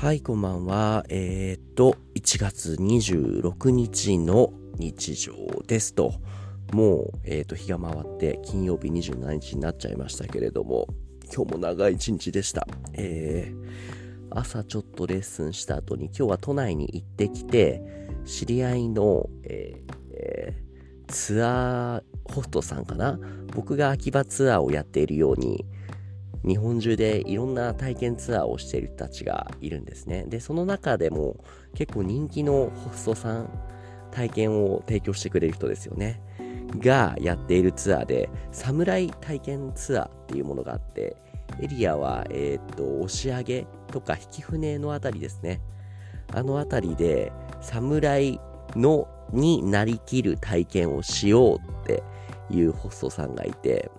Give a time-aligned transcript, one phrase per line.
[0.00, 1.04] はい、こんばんは。
[1.10, 5.34] えー、っと、1月26日の日常
[5.66, 6.14] ですと。
[6.72, 10.86] もう、えー、っと、日が回って金曜日27日になっちゃいましたけれども、
[11.30, 12.66] 今日も長い一日でした。
[12.94, 17.82] えー、朝ちょっとレッスンした後に今日は都内に行ってきて、
[18.24, 23.20] 知り合いの、えー、ツアーホストさんかな？
[23.54, 25.66] 僕が秋葉ツアーをやっているように、
[26.46, 30.24] 日本中でいろんな体験ツアーをしている人たちがいるんですね。
[30.28, 31.36] で、その中でも
[31.74, 33.50] 結構人気のホストさん、
[34.10, 36.22] 体験を提供してくれる人ですよね。
[36.78, 41.16] がやっているツアーで、侍体験ツアーっていうものがあって、
[41.60, 45.60] エリアは、えっ、と、押上げとか引き船のあたりですね。
[46.32, 48.40] あのあたりで、侍
[48.76, 52.02] のになりきる体験をしようって
[52.50, 53.90] いうホストさんがいて、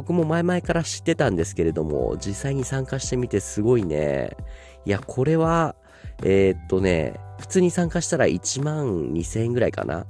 [0.00, 4.34] 僕も前々から知ってたんですけれども、実際に参加してみてすごいね。
[4.86, 5.76] いや、これは、
[6.24, 10.06] えー、っとね、普通に参加したら1万2000円ぐらいかな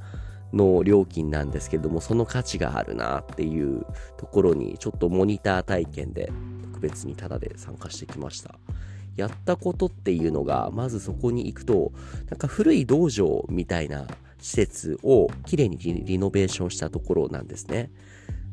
[0.53, 3.85] の料金なんですけども、その価値があるなっていう
[4.17, 6.31] ところに、ちょっとモニター体験で
[6.63, 8.55] 特別にタダで参加してきました。
[9.17, 11.91] やったことっていうのが、まずそこに行くと、
[12.29, 14.07] なんか古い道場みたいな
[14.39, 17.91] 施設をきれいにリノベーションしたところなんですね。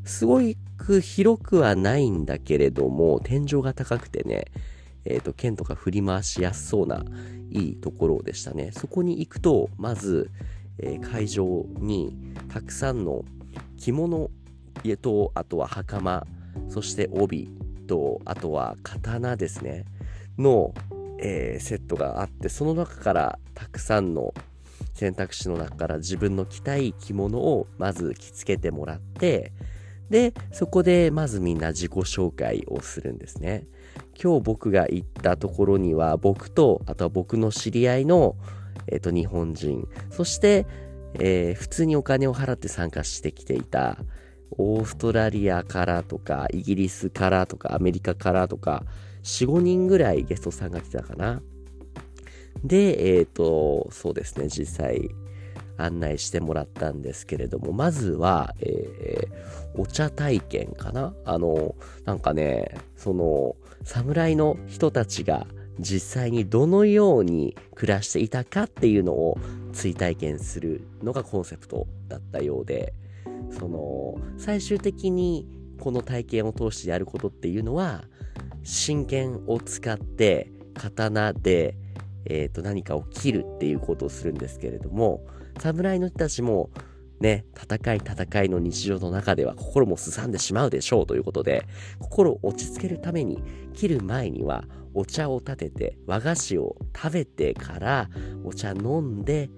[0.03, 0.58] すごい
[0.88, 4.46] く広くはないんだけれども、天井が高くてね、
[5.04, 7.04] えっ、ー、と、剣とか振り回しやすそうな
[7.52, 8.72] いいところでしたね。
[8.72, 10.32] そこに行くと、まず、
[10.80, 12.16] えー、会場に
[12.48, 13.26] たくさんの
[13.76, 14.32] 着物
[14.86, 16.26] 家と、あとは袴、
[16.70, 17.50] そして帯
[17.86, 19.84] と、あとは刀ですね、
[20.38, 20.74] の、
[21.20, 24.34] えー、セットがあって、その中からたくさんの
[24.94, 29.52] 選択肢の中から自分の着たい着物をまず着付けてもらって、
[30.09, 33.67] で、そこでまずみんな自己紹介をするんですね。
[34.22, 38.35] 今日僕が行ったところには僕と、あとは僕の知り合いの、
[38.88, 40.66] えっ、ー、と、日本人、そして、
[41.19, 43.97] えー、普通にお金を払って参加してきていた、
[44.51, 48.85] オーストラリアからとか、イギリスからとか、アメリカからとか、
[49.23, 51.41] 4、5人ぐらいゲストさんが来てたかな。
[52.63, 55.09] で、えっ、ー、と、そうですね、実際、
[55.78, 61.14] 案内してもらったんですけれども、まずは、えー、お茶体験かな？
[61.26, 65.48] あの、なんかね、その、侍の人たちが
[65.80, 69.38] 実際にどのように暮らしていたかっていうのを
[69.72, 72.94] 追体験するのがコンセプトだったようで、
[73.52, 75.48] その、最終的に
[75.80, 78.04] この体験を通してやることっていうのは、
[78.64, 81.76] 真剣を使って刀で、
[82.26, 85.26] え、ー、と、何かを切るっていうことをするんですけれども、
[85.59, 86.69] 侍の人たちも
[87.19, 91.66] ね、戦い戦いの日常の中では心もすさんでしまうでしょうということで、
[92.00, 93.41] 心を落ち着けるために、
[93.73, 98.09] 切る前にはお茶を立てて、和菓子を食べてから、
[98.44, 99.50] お茶飲んで、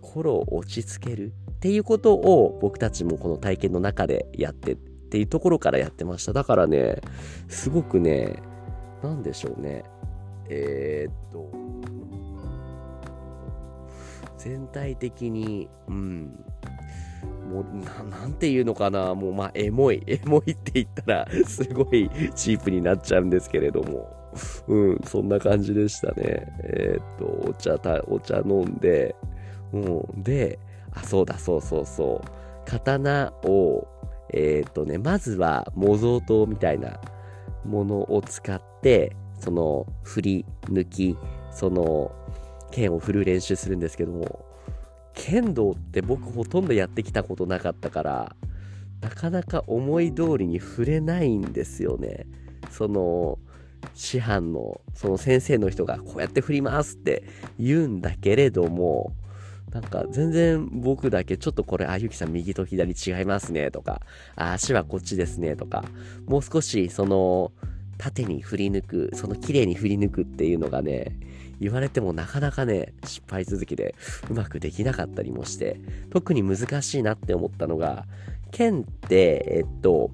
[0.00, 6.32] 心を落ち着けるっていうことを僕たちもこの体験の中でやってっていうところからやってました。
[6.32, 7.00] だからね、
[7.48, 8.42] すごくね、
[9.02, 9.84] なんでしょうね。
[10.48, 11.50] えー、っと、
[14.44, 16.44] 全体的に、うん、
[17.50, 24.14] もうな、なんていうのかな、もう、まあ、エモい、 エモいって言ったら、すごいチープになっちゃうんですけれども、
[24.68, 26.14] うん、そんな感じでしたね。
[26.62, 29.16] えー、っと、お茶た、お茶飲んで、
[29.72, 30.58] うん、で、
[30.92, 33.88] あ、そうだ、そうそうそう、刀を、
[34.30, 37.00] えー、っとね、まずは模造刀みたいな
[37.64, 41.16] ものを使って、その、振り抜き、
[41.50, 42.12] その、
[42.74, 44.44] 剣を振る練習するんですけども、
[45.14, 48.36] 剣道って僕ほとんどやってきたことなかったから、
[49.00, 52.26] なかなか思い通りに振れないんですよね。
[52.70, 53.38] その、
[53.94, 57.22] 師範の、その先生の人がこうやって振りますって
[57.60, 59.12] 言うんだけれども、
[59.72, 64.00] なんか全然僕だけちょっとこれ、あ、ゆきさん右と左違いますねとか、
[64.34, 65.84] あ、足はこっちですねとか、
[66.26, 67.52] もう少しその、
[67.98, 71.16] 縦に振り抜く、その綺麗に振り抜くっていうのがね、
[71.60, 73.94] 言われてもなかなかね、失敗続きで
[74.30, 75.80] うまくできなかったりもして、
[76.10, 78.06] 特に難しいなって思ったのが、
[78.50, 80.10] 剣って、えっと、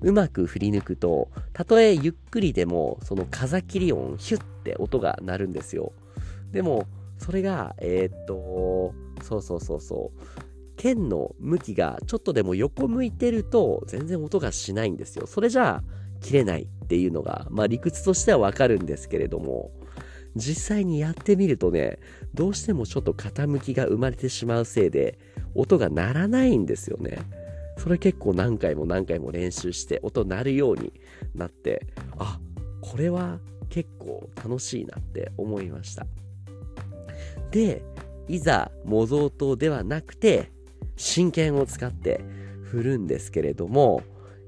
[0.00, 5.92] うまく振り抜くと、たとえゆっくりでも、その風切り音、ヒュッて音が鳴るんですよ。
[6.52, 6.86] でも、
[7.18, 10.48] それが、えー、っと、そうそうそうそう。
[10.78, 15.26] 剣の向きがちょっとでも横向いてると全然音がしないんですよ。
[15.26, 15.84] それじゃあ
[16.20, 19.72] 切れないっていうのが、まあ理屈としてはわかるんですけれども、
[20.36, 21.98] 実際にやってみるとね、
[22.34, 25.18] どうしてもちょっと傾きが生まれてしまうせいで、
[25.54, 27.18] 音が鳴らないんですよね。
[27.78, 30.92] それ結構何回も何回も練習して音鳴るように
[31.34, 31.86] なって、
[32.18, 32.40] あ、
[32.80, 33.38] これは
[33.68, 36.06] 結構楽しいなって思いました。
[37.50, 37.82] で、
[38.26, 40.50] いざ模造刀ではなくて、
[40.96, 42.20] 真剣を使って
[42.62, 44.02] 振るんですけれども、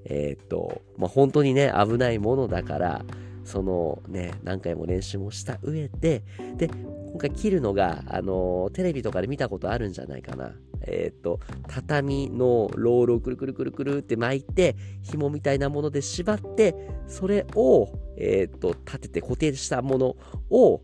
[0.04, 3.04] えっ、と、まあ、本当にね、危ないものだから、
[3.50, 6.22] そのね、何回も練習もした上で、
[6.56, 10.52] で、今回切るのが、あの、テレビとかで見たことあるんじゃないかな。
[10.82, 16.76] えっ、と、畳のロールをくるくるくるくるって巻いて、紐みたいなもので縛って、
[17.08, 20.16] それを、えっ、と、立てて固定したもの
[20.48, 20.82] を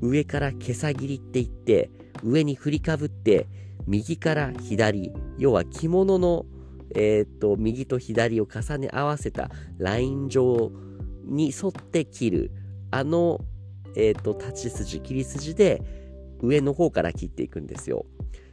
[0.00, 1.90] 上から毛さ切りって言って、
[2.24, 3.46] 上に振りかぶって、
[3.86, 6.46] 右から左、要は着物の、
[6.94, 10.72] えっ、と、右と左を重ね合わせたライン上
[11.26, 12.50] に沿って切る、
[12.90, 13.40] あの、
[13.96, 15.82] えっ、ー、と、立ち筋、切り筋で
[16.40, 18.06] 上の方から切っていくんですよ。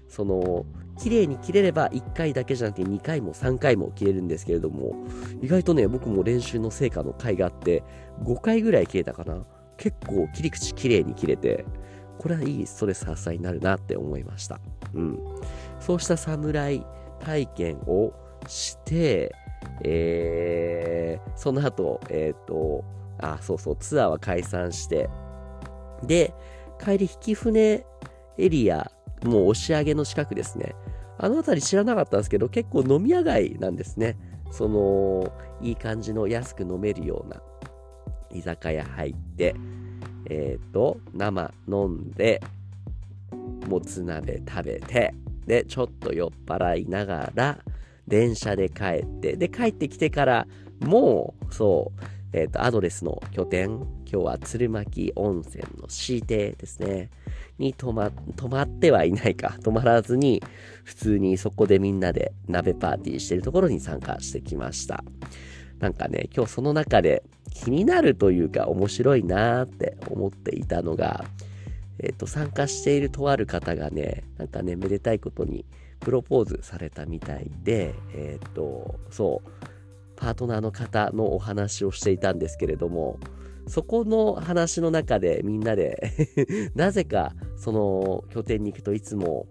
[0.07, 0.65] その、
[0.99, 4.95] 綺麗に切れれば1回だけじゃなくて2回も3回も切れるんですけれども、
[5.41, 7.83] 意外とね、僕も練習の成果の回があって、
[8.23, 9.45] 5回ぐらい切れたかな。
[9.77, 11.65] 結構切り口綺麗に切れて、
[12.19, 14.59] これはいいストレス発散になるなって思いました。
[14.93, 15.19] うん。
[15.79, 16.85] そうした侍
[17.19, 18.13] 体験を
[18.47, 19.33] して、
[19.83, 22.83] えー、その後、えっ、ー、と、
[23.19, 25.09] あ、そうそう、ツアーは解散して、
[26.03, 26.33] で、
[26.83, 27.85] 帰り引き船
[28.37, 28.91] エリア、
[29.23, 30.75] もう押し上げの近くですね。
[31.17, 34.17] あの辺り知らなかったんですけど、結構飲み屋街なんですね。
[34.51, 35.31] その、
[35.61, 37.41] いい感じの安く飲めるような
[38.31, 39.55] 居酒屋入って、
[40.29, 42.41] えっ、ー、と、生飲んで、
[43.67, 45.13] もつ鍋食べて、
[45.45, 47.57] で、ちょっと酔っ払いながら、
[48.07, 50.47] 電車で帰って、で、帰ってきてから、
[50.79, 52.03] もう、そう、
[52.33, 53.75] えっ、ー、と、アドレスの拠点、
[54.11, 57.09] 今日は鶴巻温泉の市邸ですね。
[57.59, 59.57] に泊ま、泊まってはいないか。
[59.63, 60.41] 泊まらずに、
[60.83, 65.03] 普通にそこでみんなで鍋パーティーしてるところに参加してきました。
[65.79, 67.23] なんかね、今日その中で
[67.53, 71.25] 気になるというか面白いなーって思っていたのが、
[71.99, 75.65] えっ、ー、と、参加しているとある方がね、なんかね、めでたいことに
[76.03, 79.49] プロポーズされたみたいで、えっ、と、そう、
[80.15, 83.19] パートナーの方のお話をしていたんですけれども、
[83.67, 86.11] そこの話の中でみんなで
[86.75, 89.47] なぜかその拠点に行くといつも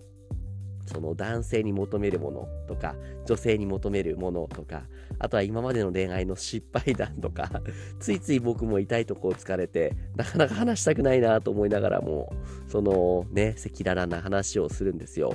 [0.86, 2.94] その男性に求めるものとか
[3.24, 4.82] 女性に求めるものとか
[5.18, 7.62] あとは今までの恋愛の失敗談とか
[8.00, 12.34] ついつい僕も痛いとこを疲れてなかなか話したくないなと思いながらも
[12.66, 15.34] そのね赤裸々な話をするんですよ。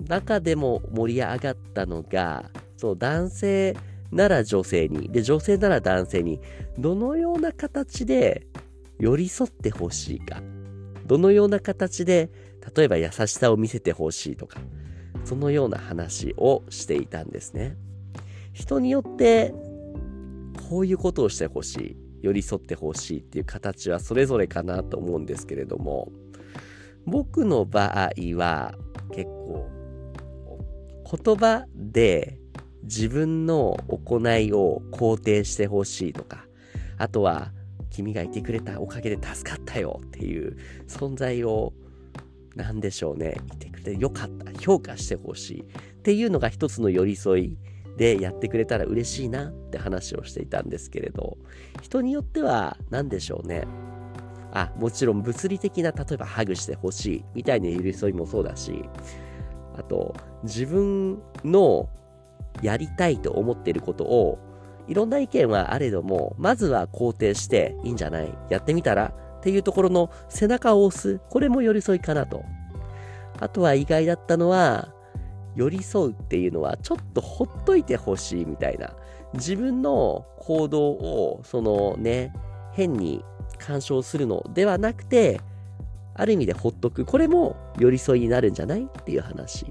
[0.00, 3.76] 中でも盛り上がったのがそう男性
[4.12, 6.40] なら女性に、で、女性なら男性に、
[6.78, 8.46] どのような形で
[8.98, 10.40] 寄り添ってほしいか。
[11.06, 12.30] どのような形で、
[12.74, 14.60] 例えば優しさを見せてほしいとか、
[15.24, 17.76] そのような話をしていたんですね。
[18.52, 19.54] 人によって、
[20.68, 26.10] こういうことをしてほしい、寄り添ってほしいっていう形はそれぞれかなと思うんですけれども、
[27.06, 28.74] 僕の場合は
[29.12, 29.75] 結構
[31.08, 32.38] 言葉で
[32.82, 36.46] 自分の行いを肯定してほしいとか、
[36.98, 37.52] あとは、
[37.90, 40.56] 君がいてくれたおかげで助かったよっていう
[40.88, 41.72] 存在を、
[42.54, 45.64] 何でしょうね、いてくれてよかった、評価してほしいっ
[46.02, 47.58] ていうのが一つの寄り添い
[47.96, 51.38] でやってくれたら嬉しいなって話をしていたんですけれど、
[51.82, 53.66] 人によっては何でしょうね。
[54.52, 58.84] あ、もちろん物理的な、例えばハグしてほしいみたいな寄り添いもそうだし、
[59.78, 61.88] あと、自分の
[62.62, 64.38] やりたいと思っていることを、
[64.88, 71.20] いろんな意見はあれども、まずは肯定していいんじゃないやってみたらっていうところの背中を押す。
[71.28, 72.44] これも寄り添いかなと。
[73.38, 74.92] あとは意外だったのは、
[75.54, 78.94] 寄り添うっていうのはちょっとほっといてほしいみたいな。
[79.34, 82.32] 自分の行動を、そのね、
[82.72, 83.24] 変に
[83.58, 85.40] 干渉するのではなくて、
[86.16, 87.04] ある意味でほっとく。
[87.04, 88.84] これも寄り添いになるんじゃない？
[88.84, 89.66] っていう話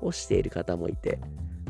[0.00, 1.18] をしている方もいて、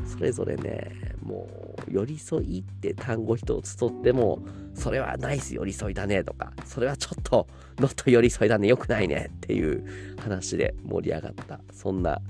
[0.05, 1.47] それぞれね、も
[1.87, 4.39] う、寄り添いって単語一つとっても、
[4.73, 7.47] それはナイス寄り添いだねとか、それはちょっと、
[7.77, 12.21] ノット寄り添いだね、良くないねっていう話で盛り上がった、そんな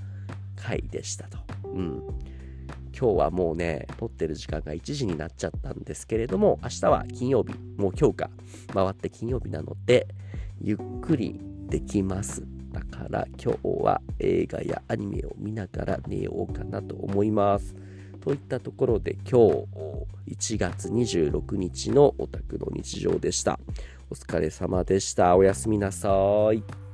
[0.56, 1.38] 回でしたと。
[1.64, 2.02] うん。
[2.92, 8.30] 今日はもうね、撮ってる時間が1時になっちゃったんですけれども、明日は金曜日、もう今日か、
[8.74, 10.06] 回って金曜日なので、
[10.60, 12.42] ゆっくりできます。
[12.72, 17.74] だから今日は映画やアニメを見ながら寝ようかなと思います。
[18.20, 19.48] といったところで今
[20.26, 23.58] 日1月26日のオタクの日常でした。
[24.10, 25.36] お疲れ様でした。
[25.36, 26.08] おやすみなさ
[26.52, 26.89] い。